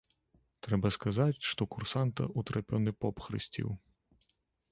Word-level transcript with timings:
Трэба 0.67 0.87
сказаць, 0.95 1.43
што 1.49 1.67
курсанта 1.75 2.23
ўтрапёны 2.43 2.93
поп 3.05 3.15
хрысціў. 3.29 3.69